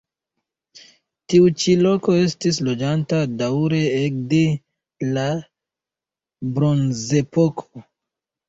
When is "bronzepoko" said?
6.57-7.87